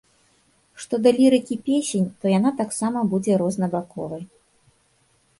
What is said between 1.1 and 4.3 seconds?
лірыкі песень, то яна таксама будзе рознабаковай.